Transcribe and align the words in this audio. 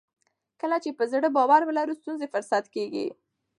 کله 0.61 0.77
چې 0.83 0.89
په 0.97 1.03
زړه 1.11 1.27
باور 1.37 1.61
ولرو 1.65 1.97
ستونزې 1.99 2.27
فرصت 2.33 2.65
کیږي. 2.75 3.07